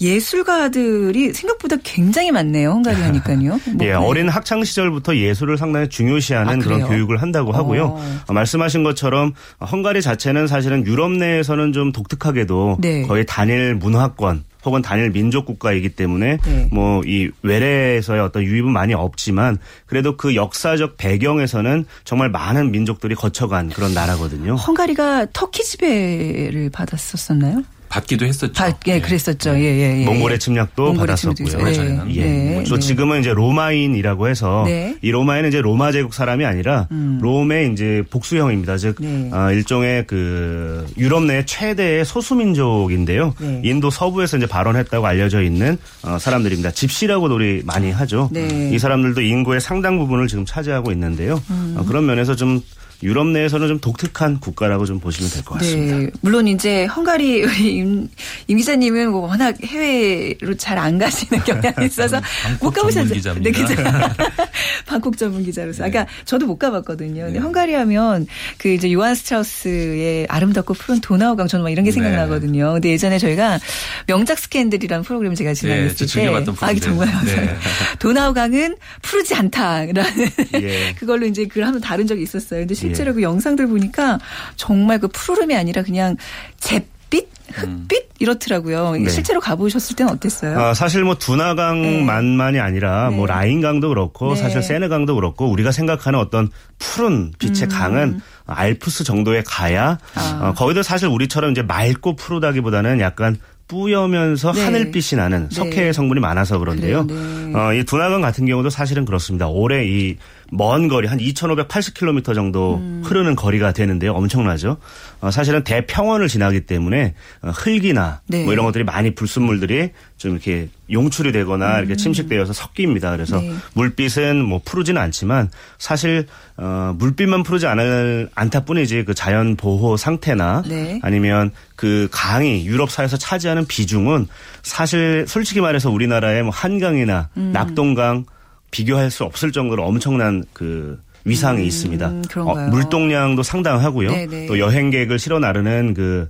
[0.00, 2.70] 예술가들이 생각보다 굉장히 많네요.
[2.70, 3.60] 헝가리 하니까요.
[3.74, 6.86] 뭐 예, 어린 학창 시절부터 예술을 상당히 중요시하는 아, 그런?
[6.86, 7.84] 교육을 한다고 하고요.
[7.84, 8.20] 어.
[8.44, 13.02] 어, 말씀하신 것처럼 헝가리 자체는 사실은 유럽 내에서는 좀 독특하게도 네.
[13.02, 16.68] 거의 단일 문화권 혹은 단일 민족 국가이기 때문에 네.
[16.70, 23.92] 뭐이 외래에서의 어떤 유입은 많이 없지만 그래도 그 역사적 배경에서는 정말 많은 민족들이 거쳐간 그런
[23.92, 24.54] 나라거든요.
[24.54, 27.62] 헝가리가 터키 지배를 받았었었나요?
[27.94, 28.52] 받기도 했었죠.
[28.52, 29.50] 받, 예, 그랬었죠.
[29.50, 30.04] 예, 예, 예.
[30.04, 31.62] 몽골의 침략도 몽골의 받았었고요.
[31.62, 32.16] 오래전에는.
[32.16, 32.24] 예.
[32.24, 32.80] 네, 또 네.
[32.80, 34.96] 지금은 이제 로마인이라고 해서 네.
[35.00, 38.78] 이 로마인은 이제 로마 제국 사람이 아니라 롬의 이제 복수형입니다.
[38.78, 39.30] 즉 네.
[39.32, 43.34] 아, 일종의 그 유럽 내 최대의 소수민족인데요.
[43.38, 43.60] 네.
[43.62, 46.72] 인도 서부에서 이제 발원했다고 알려져 있는 어, 사람들입니다.
[46.72, 48.28] 집시라고도 우리 많이 하죠.
[48.32, 48.70] 네.
[48.72, 51.40] 이 사람들도 인구의 상당 부분을 지금 차지하고 있는데요.
[51.50, 51.76] 음.
[51.78, 52.60] 어, 그런 면에서 좀
[53.04, 55.98] 유럽 내에서는 좀 독특한 국가라고 좀 보시면 될 것 같습니다.
[55.98, 56.10] 네.
[56.22, 58.08] 물론 이제 헝가리 우리 임,
[58.48, 62.20] 임 기자님은 뭐 워낙 해외로 잘 안 가시는 경향이 있어서
[62.60, 63.34] 못 가보셨죠.
[63.40, 63.74] 네, 기자.
[64.86, 65.84] 방콕 전문 기자로서.
[65.84, 67.24] 아까 저도 못 가봤거든요.
[67.26, 68.26] 근데 헝가리 하면
[68.58, 71.94] 그 이제 요한 스트라우스의 아름답고 푸른 도나우강 저는 막 이런 게 네.
[71.94, 72.72] 생각나거든요.
[72.74, 73.58] 근데 예전에 저희가
[74.06, 76.10] 명작 스캔들이라는 프로그램 제가 진행했을 네, 저 때.
[76.10, 76.74] 즐겨봤던 아.
[76.80, 77.56] 정말 네.
[77.98, 80.28] 도나우강은 푸르지 않다라는
[80.62, 80.94] 예.
[80.98, 82.60] 그걸로 이제 글을 한번 다룬 적이 있었어요.
[82.60, 84.18] 근데 실제로 그 영상들 보니까
[84.56, 86.16] 정말 그 푸르름이 아니라 그냥
[86.60, 88.94] 잿빛, 흑빛 이렇더라고요.
[88.96, 89.10] 이게 네.
[89.10, 90.58] 실제로 가보셨을 때는 어땠어요?
[90.58, 93.16] 아, 사실 뭐 두나강만만이 아니라 네.
[93.16, 94.40] 뭐 라인강도 그렇고 네.
[94.40, 100.18] 사실 세느강도 그렇고 우리가 생각하는 어떤 푸른 빛의 강은 알프스 정도에 가야 음.
[100.18, 100.48] 아.
[100.48, 104.64] 어, 거기도 사실 우리처럼 이제 맑고 푸르다기보다는 약간 뿌여면서 네.
[104.64, 105.54] 하늘빛이 나는 네.
[105.54, 107.06] 석회 성분이 많아서 그런데요.
[107.06, 107.58] 그래요, 네.
[107.58, 109.48] 어, 이 두나강 같은 경우도 사실은 그렇습니다.
[109.48, 110.16] 올해 이
[110.50, 114.12] 먼 거리 한 2,580km 정도 흐르는 거리가 되는데요.
[114.12, 114.76] 엄청나죠.
[115.20, 118.44] 어, 사실은 대평원을 지나기 때문에 어, 흙이나 네.
[118.44, 123.10] 뭐 이런 것들이 많이 불순물들이 좀 이렇게 용출이 되거나 이렇게 침식되어서 섞입니다.
[123.10, 123.54] 그래서 네.
[123.74, 126.26] 물빛은 뭐 푸르지는 않지만 사실
[126.56, 131.00] 어, 물빛만 푸르지 않을 않다 뿐이지 그 자연 보호 상태나 네.
[131.02, 134.28] 아니면 그 강이 유럽 사에서 차지하는 비중은
[134.62, 137.50] 사실 솔직히 말해서 우리나라의 뭐 한강이나 음.
[137.52, 138.26] 낙동강
[138.74, 142.08] 비교할 수 없을 정도로 엄청난 그 위상이 있습니다.
[142.08, 142.70] 음, 그런가요?
[142.70, 144.10] 물동량도 상당하고요.
[144.10, 144.46] 네네.
[144.46, 146.28] 또 여행객을 실어 나르는 그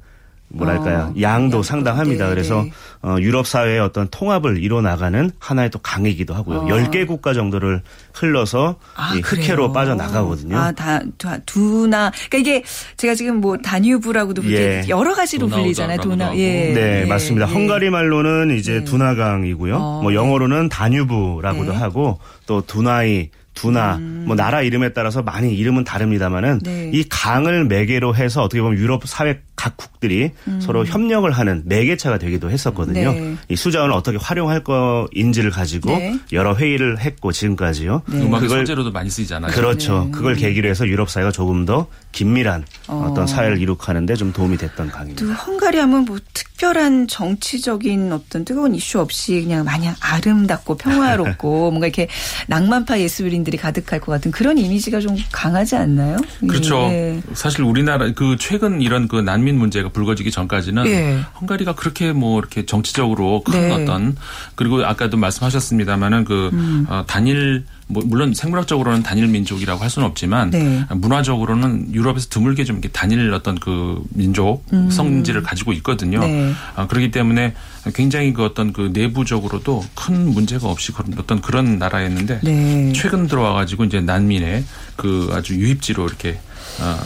[0.54, 1.62] 뭐랄까요 어, 양도.
[1.62, 2.24] 상당합니다.
[2.24, 2.72] 네, 그래서 네.
[3.02, 6.58] 어, 유럽 사회의 어떤 통합을 이뤄 나가는 하나의 또 강이기도 하고요.
[6.60, 6.66] 어.
[6.66, 7.82] 10개 국가 정도를
[8.14, 9.72] 흘러서 아, 이 흑해로?
[9.72, 10.56] 빠져 나가거든요.
[10.56, 12.10] 아, 다, 다 두나.
[12.30, 12.64] 그러니까 이게
[12.96, 14.84] 제가 지금 뭐 다뉴브라고도 부르 예.
[14.88, 16.00] 여러 가지로 불리잖아요.
[16.00, 16.36] 도나.
[16.36, 16.72] 예.
[16.72, 17.48] 네, 예, 맞습니다.
[17.48, 17.52] 예.
[17.52, 18.84] 헝가리 말로는 이제 네.
[18.84, 19.76] 두나강이고요.
[19.76, 21.78] 어, 뭐 영어로는 다뉴브라고도 네.
[21.78, 26.60] 하고 또 두나이 두나 뭐 나라 이름에 따라서 많이 이름은 다릅니다만은 음.
[26.62, 26.90] 네.
[26.92, 33.10] 이 강을 매개로 해서 어떻게 보면 유럽 사회 각국들이 서로 협력을 하는 매개체가 되기도 했었거든요.
[33.10, 33.14] 음.
[33.14, 33.36] 네.
[33.48, 36.18] 이 수자원을 어떻게 활용할 거인지를 가지고 네.
[36.32, 38.02] 여러 회의를 했고 지금까지요.
[38.12, 39.52] 음악의 그걸 소재로도 많이 쓰이잖아요.
[39.52, 40.04] 그렇죠.
[40.06, 40.10] 네.
[40.10, 43.08] 그걸 계기로 해서 유럽 사회가 조금 더 긴밀한 어.
[43.10, 43.14] 어.
[43.14, 45.24] 떤 사회를 이룩하는데 좀 도움이 됐던 강입니다.
[45.24, 51.86] 또 헝가리 하면 뭐 특별한 정치적인 어떤 뜨거운 이슈 없이 그냥 마냥 아름답고 평화롭고 뭔가
[51.86, 52.08] 이렇게
[52.48, 56.16] 낭만파 예술인 들이 가득할 것 같은 그런 이미지가 좀 강하지 않나요?
[56.48, 56.76] 그렇죠.
[56.90, 57.20] 예.
[57.34, 61.20] 사실 우리나라 그 최근 이런 그 난민 문제가 불거지기 전까지는 예.
[61.40, 63.72] 헝가리가 그렇게 뭐 이렇게 정치적으로 큰 네.
[63.72, 64.16] 어떤
[64.54, 66.86] 그리고 아까도 말씀하셨습니다마는 그 음.
[66.88, 70.84] 어, 단일 뭐 물론 생물학적으로는 단일 민족이라고 할 수는 없지만 네.
[70.90, 76.18] 문화적으로는 유럽에서 드물게 좀 이렇게 단일 어떤 그 민족 성질을 가지고 있거든요.
[76.20, 76.22] 음.
[76.22, 76.52] 네.
[76.76, 77.54] 아, 그렇기 때문에
[77.94, 82.92] 굉장히 그 어떤 그 내부적으로도 큰 문제가 없이 그런 어떤 그런 나라였는데 네.
[82.94, 84.64] 최근 들어와 가지고 이제 난민의
[84.96, 86.38] 그 아주 유입지로 이렇게
[86.80, 86.98] 어,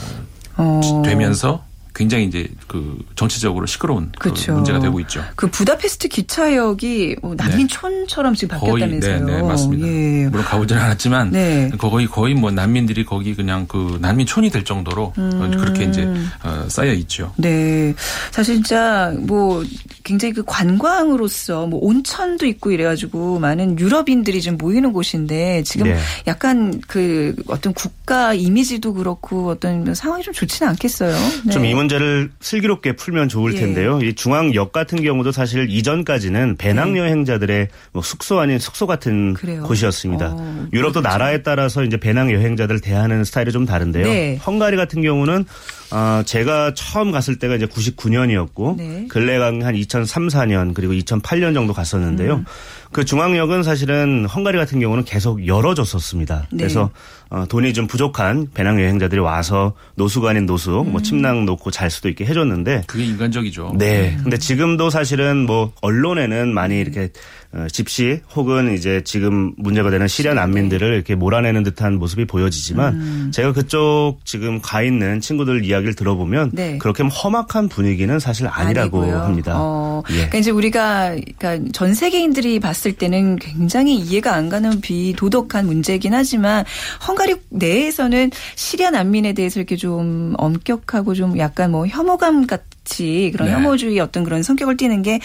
[0.57, 1.01] 어.
[1.05, 4.53] 되면서 굉장히 이제 그 정치적으로 시끄러운 그 그렇죠.
[4.53, 5.23] 문제가 되고 있죠.
[5.35, 9.25] 그 부다페스트 기차역이 뭐 난민촌처럼 지금 거의 바뀌었다면서요.
[9.25, 9.87] 네, 네 맞습니다.
[9.87, 10.27] 예.
[10.29, 11.69] 물론 가보지는 않았지만 네.
[11.77, 16.07] 거의 거의 뭐 난민들이 거기 그냥 그 난민촌이 될 정도로 어, 그렇게 이제
[16.43, 17.33] 어, 쌓여 있죠.
[17.37, 17.93] 네.
[18.31, 19.63] 사실 진짜 뭐
[20.03, 25.97] 굉장히 그 관광으로서 뭐 온천도 있고 이래가지고 많은 유럽인들이 좀 모이는 곳인데 지금 네.
[26.27, 31.15] 약간 그 어떤 국가 이미지도 그렇고 어떤 상황이 좀 좋지는 않겠어요.
[31.45, 31.53] 네.
[31.53, 33.59] 좀이 문제를 슬기롭게 풀면 좋을 예.
[33.59, 33.99] 텐데요.
[34.01, 39.39] 이 중앙역 같은 경우도 사실 이전까지는 배낭 여행자들의 뭐 숙소 아닌 숙소 같은 네.
[39.39, 39.63] 그래요?
[39.63, 40.31] 곳이었습니다.
[40.33, 44.03] 어, 유럽도 나라에 따라서 이제 배낭 여행자들을 대하는 스타일이 좀 다른데요.
[44.03, 44.35] 네.
[44.45, 45.45] 헝가리 같은 경우는
[45.91, 49.05] 어, 제가 처음 갔을 때가 이제 99년이었고 네.
[49.09, 52.35] 근래 간 2003, 4년 그리고 2008년 정도 갔었는데요.
[52.35, 52.45] 음.
[52.91, 56.47] 그 중앙역은 사실은 헝가리 같은 경우는 계속 열어줬었습니다.
[56.51, 56.57] 네.
[56.57, 56.91] 그래서
[57.29, 60.91] 어, 돈이 좀 부족한 배낭 여행자들이 와서 노수가 아닌 노수, 음.
[60.91, 63.75] 뭐 침낭 놓고 잘 수도 있게 해줬는데 그게 인간적이죠.
[63.77, 64.17] 네.
[64.21, 67.09] 근데 지금도 사실은 뭐 언론에는 많이 이렇게
[67.48, 73.53] 어, 집시 혹은 이제 지금 문제가 되는 시리아 난민들을 이렇게 몰아내는 듯한 모습이 보여지지만 제가
[73.53, 76.77] 그쪽 지금 가 있는 친구들 이야기를 들어보면 네.
[76.77, 79.19] 그렇게 험악한 분위기는 사실 아니라고 아니고요.
[79.19, 79.53] 합니다.
[79.57, 80.15] 어, 예.
[80.15, 86.65] 그러니까 이제 우리가 그러니까 전 세계인들이 봤을 때는 굉장히 이해가 안 가는 비도덕한 문제이긴 하지만
[87.07, 92.61] 헝가리 내에서는 시리아 난민에 대해서 이렇게 좀 엄격하고 좀 약간 뭐 혐오감 같
[92.99, 93.53] 이 그런 네.
[93.53, 95.19] 혐오주의 어떤 그런 성격을 띠는 게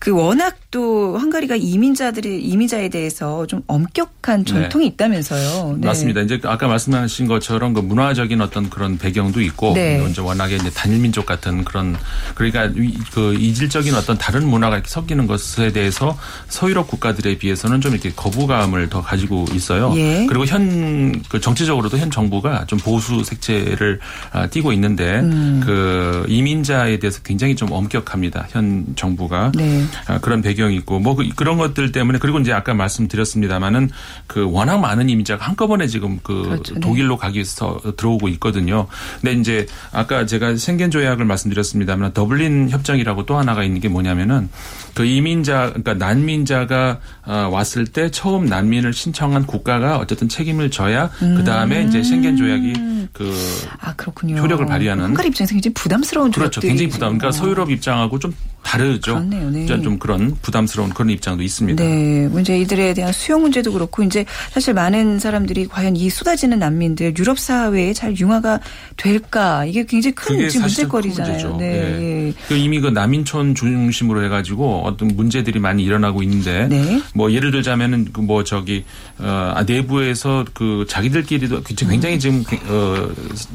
[0.00, 5.76] 그 워낙 또 헝가리가 이민자들이 이민자에 대해서 좀 엄격한 전통이 있다면서요.
[5.80, 5.86] 네.
[5.86, 6.20] 맞습니다.
[6.22, 10.04] 이제 아까 말씀하신 것처럼 그 문화적인 어떤 그런 배경도 있고 네.
[10.10, 11.96] 이제 워낙에 이제 단일 민족 같은 그런
[12.34, 17.92] 그러니까 이- 그 이질적인 어떤 다른 문화가 이렇게 섞이는 것에 대해서 서유럽 국가들에 비해서는 좀
[17.92, 19.94] 이렇게 거부감을 더 가지고 있어요.
[19.96, 20.26] 예.
[20.28, 24.00] 그리고 현 그 정치적으로도 현 정부가 좀 보수 색채를
[24.32, 25.62] 아, 띠고 있는데 음.
[25.64, 28.46] 그 이민자 에 대해서 굉장히 좀 엄격합니다.
[28.50, 29.84] 현 정부가 네.
[30.06, 33.90] 아, 그런 배경이 있고 뭐 그, 그런 것들 때문에 그리고 이제 아까 말씀드렸습니다마는
[34.26, 36.74] 그 워낙 많은 이민자가 한꺼번에 지금 그 그렇죠.
[36.74, 36.80] 네.
[36.80, 38.86] 독일로 가기 위해서 들어오고 있거든요.
[39.20, 44.48] 근데 이제 아까 제가 생겐 조약을 말씀드렸습니다만 더블린 협정이라고 또 하나가 있는 게 뭐냐면은
[44.94, 51.44] 그 이민자 그러니까 난민자가 아, 왔을 때 처음 난민을 신청한 국가가 어쨌든 책임을 져야 그
[51.44, 52.72] 다음에 이제 생겐 조약이
[53.12, 54.36] 그아 그렇군요.
[54.36, 56.60] 효력을 발휘하는 헝가리 입장에서 굉장히 부담스러운 그렇죠.
[56.76, 57.18] 굉장히 부담.
[57.18, 57.32] 그러니까 어.
[57.32, 58.34] 서유럽 입장하고 좀
[58.64, 59.14] 다르죠.
[59.14, 59.50] 그렇네요.
[59.50, 59.66] 네.
[59.66, 61.84] 좀- 좀 그런 부담스러운 그런 입장도 있습니다.
[61.84, 67.14] 네, 문제 이들에 대한 수용 문제도 그렇고 이제 사실 많은 사람들이 과연 이 쏟아지는 난민들
[67.18, 68.60] 유럽 사회에 잘 융화가
[68.96, 71.56] 될까 이게 굉장히 큰 문제거리잖아요.
[71.58, 72.32] 네.
[72.48, 77.02] 그 이미 그 남인촌 중심으로 해가지고 어떤 문제들이 많이 일어나고 있는데 네.
[77.14, 78.84] 뭐 예를 들자면은 그뭐 저기
[79.18, 82.42] 어 아, 내부에서 그 자기들끼리도 굉장히 지금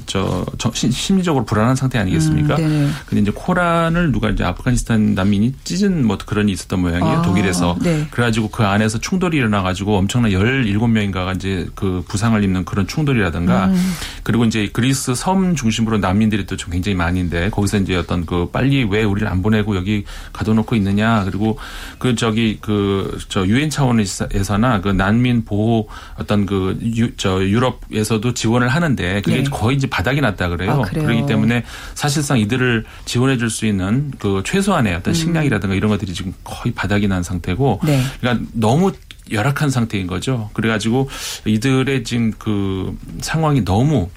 [0.06, 2.56] 어저 심리적으로 불안한 상태 아니겠습니까?
[2.58, 2.94] 음.
[3.06, 7.20] 근데 이제 코란을 누가 이제 아프가니스탄 난민이 찢은 뭐 그런 일이 있었던 모양이에요.
[7.20, 7.78] 아, 독일에서.
[7.82, 8.06] 네.
[8.12, 13.94] 그래가지고 그 안에서 충돌이 일어나가지고 엄청난 17명인가가 이제 그 부상을 입는 그런 충돌이라든가 음.
[14.24, 18.84] 그리고 이제 그리스 섬 중심으로 난민들이 또 좀 굉장히 많은데 거기서 이제 어떤 그 빨리
[18.84, 21.58] 왜 우리를 안 보내고 여기 가둬놓고 있느냐 그리고
[22.00, 26.78] 그 저기 그 저 유엔 차원에서나 그 난민 보호 어떤 그
[27.18, 29.44] 저 유럽에서도 지원을 하는데 그게 네.
[29.50, 30.84] 거의 이제 바닥이 났다 그래요.
[30.86, 31.06] 아, 그래요?
[31.06, 31.64] 그렇기 때문에
[31.96, 37.08] 사실상 이들을 지원해 줄 수 있는 그 최소한의 어떤 식량이라든가 이런 것들이 지금 거의 바닥이
[37.08, 37.88] 난 상태고 음.
[37.88, 38.02] 네.
[38.20, 38.92] 그러니까 너무
[39.32, 40.50] 열악한 상태인 거죠.
[40.54, 41.10] 그래가지고
[41.46, 44.10] 이들의 지금 그 상황이 너무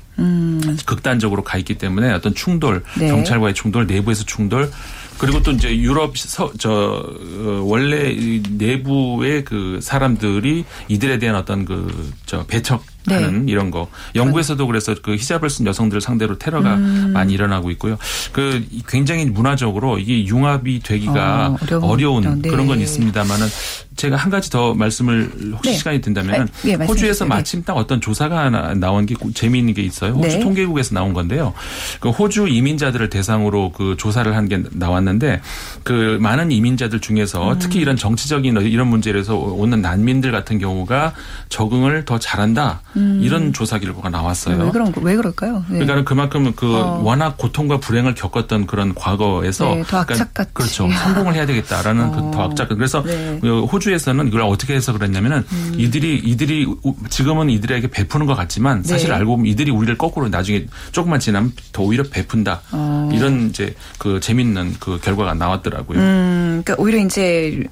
[0.86, 3.00] 극단적으로 가 있기 때문에 어떤 충돌, 음.
[3.00, 3.08] 네.
[3.08, 4.70] 경찰과의 충돌, 내부에서 충돌,
[5.18, 11.64] 그리고 또 이제 유럽 서, 저 어, 원래 이 내부의 그 사람들이 이들에 대한 어떤
[11.64, 13.52] 그 저 배척 하는 네.
[13.52, 17.10] 이런 거 영국에서도 그래서 그 히잡을 쓴 여성들을 상대로 테러가 음.
[17.12, 17.98] 많이 일어나고 있고요.
[18.32, 22.48] 그 굉장히 문화적으로 이게 융합이 되기가 어, 어려운 어려운 네.
[22.48, 23.46] 그런 건 있습니다만은
[23.96, 25.76] 제가 한 가지 더 말씀을 혹시 네.
[25.76, 27.24] 시간이 된다면 아, 예, 호주에서.
[27.24, 27.28] 네.
[27.28, 30.12] 마침 딱 어떤 조사가 하나 나온 게 재미있는 게 있어요.
[30.12, 30.40] 호주 네.
[30.40, 31.52] 통계국에서 나온 건데요.
[32.00, 35.40] 그 호주 이민자들을 대상으로 그 조사를 한 게 나왔는데
[35.84, 41.12] 그 많은 이민자들 중에서 특히 이런 정치적인 이런 문제에서 오는 난민들 같은 경우가
[41.48, 42.80] 적응을 더 잘한다
[43.20, 44.64] 이런 조사 결과가 나왔어요.
[44.64, 45.64] 왜 그런 거, 왜 그럴까요?
[45.68, 45.78] 네.
[45.78, 47.00] 그러니까 그만큼 그 어.
[47.04, 50.50] 워낙 고통과 불행을 겪었던 그런 과거에서 네, 더 악착같이.
[50.54, 52.30] 그렇죠 성공을 해야 되겠다라는 어.
[52.30, 53.38] 그더 악착 그래서 네.
[53.40, 55.44] 그 호주에서는 이걸 어떻게 해서 그랬냐면은
[55.76, 59.14] 이들이 이들이 우- 지금은 이들에게 베푸는 것 같지만 사실 네.
[59.16, 63.10] 알고 보면 이들이 우리를 거꾸로 나중에 조금만 지나면 더 오히려 베푼다 어.
[63.12, 65.98] 이런 이제 그 재밌는 그 결과가 나왔더라고요.
[65.98, 67.62] 음, 그러니까 오히려 이제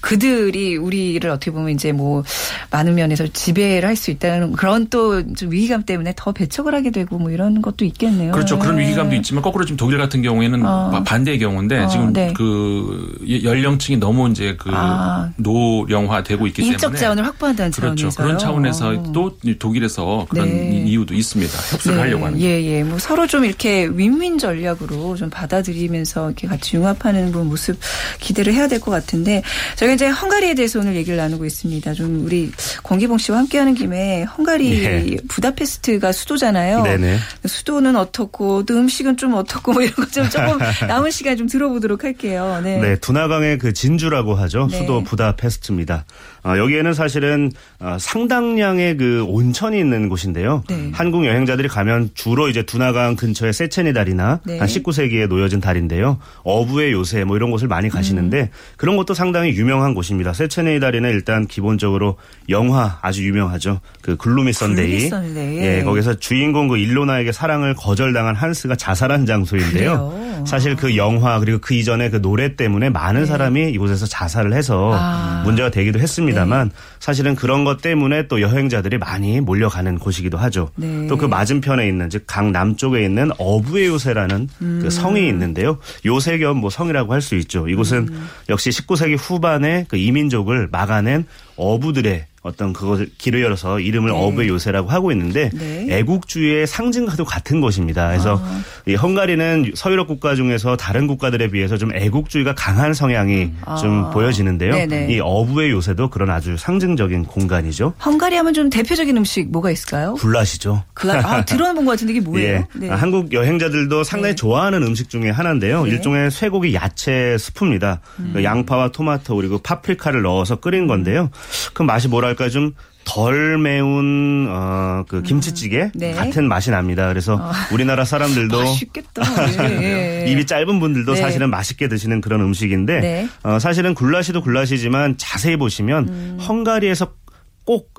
[0.00, 2.22] 그들이 우리를 어떻게 보면 이제 뭐
[2.70, 7.18] 많은 면에서 지배를 할 수 있다는 그런 또 좀 위기감 때문에 더 배척을 하게 되고
[7.18, 8.32] 뭐 이런 것도 있겠네요.
[8.32, 8.58] 그렇죠.
[8.58, 8.82] 그런 네.
[8.82, 11.02] 위기감도 있지만 거꾸로 지금 독일 같은 경우에는 어.
[11.04, 12.32] 반대의 경우인데 어, 지금 네.
[12.34, 15.30] 그 연령층이 너무 이제 그 아.
[15.36, 18.08] 노령화되고 있기 인적 때문에 자원을 확보한다는 그렇죠.
[18.10, 18.24] 차원에서요.
[18.26, 19.12] 그런 차원에서 어.
[19.12, 20.84] 또 독일에서 그런 네.
[20.86, 21.52] 이유도 있습니다.
[21.72, 22.40] 협소를 하려고 하는.
[22.40, 22.82] 예, 예.
[22.82, 27.78] 뭐 서로 좀 이렇게 윈윈 전략으로 좀 받아들이면서 이렇게 같이 융합하는 그런 모습
[28.20, 29.42] 기대를 해야 될 것 같은데
[29.76, 31.94] 저희 가 이제 헝가리에 대해서 오늘 얘기를 나누고 있습니다.
[31.94, 35.16] 좀 우리 권기봉 씨와 함께하는 김에 헝가리 예.
[35.28, 36.82] 부다페스트가 수도잖아요.
[36.82, 37.18] 네네.
[37.46, 42.04] 수도는 어떻고 또 음식은 좀 어떻고 뭐 이런 것 좀 조금 남은 시간 좀 들어보도록
[42.04, 42.60] 할게요.
[42.62, 42.78] 네.
[42.80, 44.68] 네, 두나강의 그 진주라고 하죠.
[44.70, 44.78] 네.
[44.78, 46.04] 수도 부다페스트입니다.
[46.44, 50.62] 어, 여기에는 사실은 어, 상당량의 그 온천이 있는 곳인데요.
[50.68, 50.90] 네.
[50.92, 54.58] 한국 여행자들이 가면 주로 이제 두나강 근처의 세체니 다리나 네.
[54.58, 56.18] 한 19세기에 놓여진 다리인데요.
[56.44, 58.48] 어부의 요새 뭐 이런 곳을 많이 가시는데 음.
[58.76, 60.32] 그런 곳도 상당히 유명한 곳입니다.
[60.32, 62.16] 세체니 다리는 일단 기본적으로
[62.48, 63.80] 영화 아주 유명하죠.
[64.02, 65.10] 그 글루미 썬데이.
[65.58, 69.70] 예, 거기서 주인공 그 일로나에게 사랑을 거절당한 한스가 자살한 장소인데요.
[69.70, 70.44] 그래요?
[70.46, 74.98] 사실 그 영화 그리고 그 이전에 그 노래 때문에 많은 사람이 이곳에서 자살을 해서 네.
[74.98, 75.42] 아.
[75.44, 80.70] 문제가 되기도 했습니다 만 사실은 그런 것 때문에 또 여행자들이 많이 몰려가는 곳이기도 하죠.
[80.76, 81.06] 네.
[81.06, 84.80] 또그 맞은편에 있는 즉 강 남쪽에 있는 어부의 요새라는 음.
[84.82, 85.78] 그 성이 있는데요.
[86.06, 87.68] 요새 겸 뭐 성이라고 할 수 있죠.
[87.68, 88.28] 이곳은 음.
[88.48, 91.24] 역시 19세기 후반에 그 이민족을 막아낸
[91.60, 94.16] 어부들의 어떤 그것을 길을 열어서 이름을 네.
[94.16, 95.86] 어부의 요새라고 하고 있는데 네.
[95.90, 98.08] 애국주의의 상징과도 같은 것입니다.
[98.08, 98.62] 그래서 아.
[98.86, 104.10] 이 헝가리는 서유럽 국가 중에서 다른 국가들에 비해서 좀 애국주의가 강한 성향이 좀 아.
[104.10, 104.72] 보여지는데요.
[104.72, 105.12] 네네.
[105.12, 107.92] 이 어부의 요새도 그런 아주 상징적인 공간이죠.
[108.02, 110.14] 헝가리 하면 좀 대표적인 음식 뭐가 있을까요?
[110.14, 110.84] 굴라시죠.
[110.94, 112.66] 그, 아, 들어본 것 같은데 이게 뭐예요?
[112.82, 112.90] 예.
[112.90, 114.36] 아, 한국 여행자들도 상당히 네.
[114.36, 115.84] 좋아하는 음식 중에 하나인데요.
[115.84, 115.90] 네.
[115.90, 118.00] 일종의 쇠고기 야채 스프입니다.
[118.18, 118.30] 음.
[118.32, 121.28] 그 양파와 토마토 그리고 파프리카를 넣어서 끓인 건데요.
[121.72, 126.12] 그 맛이 뭐랄까 좀 덜 매운 어, 그 김치찌개 네.
[126.12, 127.08] 같은 맛이 납니다.
[127.08, 127.40] 그래서
[127.72, 129.22] 우리나라 사람들도 맛있겠다.
[129.68, 130.30] 예, 예.
[130.30, 131.20] 입이 짧은 분들도 네.
[131.20, 133.28] 사실은 맛있게 드시는 그런 음식인데 네.
[133.42, 136.38] 어, 사실은 굴라시도 굴라시지만 자세히 보시면 음.
[136.40, 137.19] 헝가리에서 꼭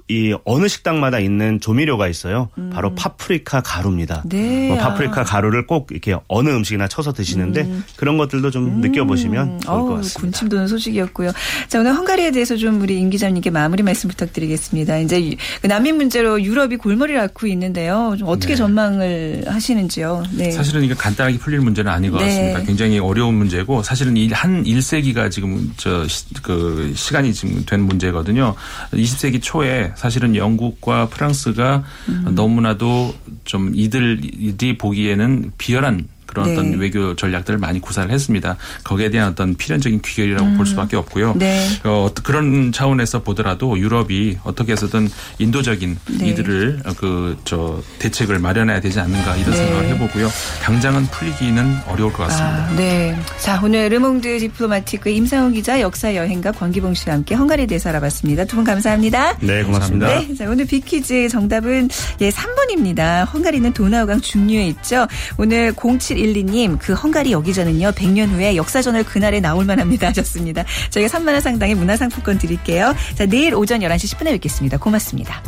[0.10, 2.50] 이 어느 식당마다 있는 조미료가 있어요.
[2.74, 4.24] 바로 파프리카 가루입니다.
[4.26, 4.30] 음.
[4.30, 4.68] 네.
[4.68, 9.72] 뭐 파프리카 가루를 꼭 이렇게 어느 음식이나 쳐서 드시는데 그런 것들도 좀 느껴보시면 좋을 것
[9.74, 9.90] 음.
[9.92, 10.20] 어우, 같습니다.
[10.20, 11.32] 군침 도는 소식이었고요.
[11.68, 14.98] 자, 오늘 헝가리에 대해서 좀 우리 임 기자님께 마무리 말씀 부탁드리겠습니다.
[15.00, 18.16] 이제 유- 그 난민 문제로 유럽이 골머리를 앓고 있는데요.
[18.18, 20.24] 좀 어떻게 전망을 하시는지요?
[20.36, 20.52] 네.
[20.52, 22.26] 사실은 이게 간단하게 풀릴 문제는 아닌 것 네.
[22.26, 22.60] 같습니다.
[22.64, 28.56] 굉장히 어려운 문제고 사실은 이한 1세기가 지금 저그 시간이 지금 된 문제거든요.
[28.94, 32.32] 20세기 초에 사실은 영국과 프랑스가 음.
[32.36, 33.14] 너무나도
[33.46, 36.54] 좀 이들이 보기에는 비열한 그런 네.
[36.54, 38.56] 어떤 외교 전략들을 많이 구사를 했습니다.
[38.84, 41.32] 거기에 대한 어떤 필연적인 귀결이라고 볼 수밖에 없고요.
[41.34, 41.40] 음.
[41.40, 41.68] 네.
[41.84, 46.28] 어, 그런 차원에서 보더라도 유럽이 어떻게 해서든 인도적인 네.
[46.30, 49.58] 이들을 그 저 대책을 마련해야 되지 않는가 이런 네.
[49.58, 50.30] 생각을 해보고요.
[50.64, 52.66] 당장은 풀리기는 어려울 것 같습니다.
[52.68, 53.18] 아, 네.
[53.40, 58.46] 자, 오늘 르몽드 디플로마티크 임상훈 기자 역사 여행가 권기봉 씨와 함께 헝가리에 대해서 알아봤습니다.
[58.46, 59.38] 두 분 감사합니다.
[59.42, 60.08] 네, 고맙습니다.
[60.20, 60.36] 네.
[60.36, 61.90] 자, 오늘 빅퀴즈 정답은
[62.22, 63.32] 예, 3번입니다.
[63.34, 65.08] 헝가리는 도나우강 중류에 있죠.
[65.38, 65.74] 오늘
[66.22, 70.08] 0712님, 그 헝가리 여기저는요, 100년 후에 역사전을 그날에 나올 만합니다.
[70.10, 70.64] 하셨습니다.
[70.90, 72.96] 저희가 3만 원 상당의 문화상품권 드릴게요.
[73.16, 74.78] 자, 내일 오전 11시 10분에 뵙겠습니다.
[74.78, 75.42] 고맙습니다.